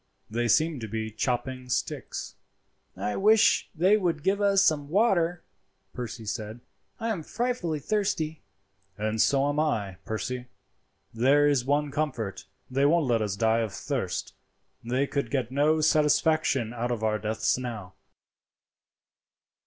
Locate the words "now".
17.59-17.93